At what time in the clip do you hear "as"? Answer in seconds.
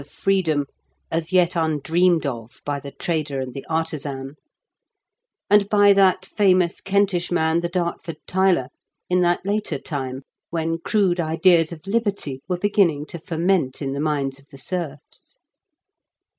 1.11-1.31